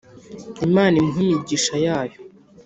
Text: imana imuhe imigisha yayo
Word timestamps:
imana 0.65 0.93
imuhe 1.01 1.21
imigisha 1.25 1.75
yayo 1.85 2.17